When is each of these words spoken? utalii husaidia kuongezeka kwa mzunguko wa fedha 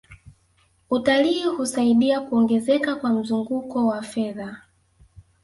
utalii 0.89 1.43
husaidia 1.43 2.19
kuongezeka 2.21 2.95
kwa 2.95 3.13
mzunguko 3.13 3.87
wa 3.87 4.01
fedha 4.01 4.61